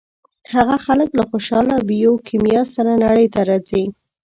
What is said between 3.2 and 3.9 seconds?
ته راځي.